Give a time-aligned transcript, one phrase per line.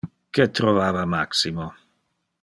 [0.37, 1.67] Que trovava Maximo?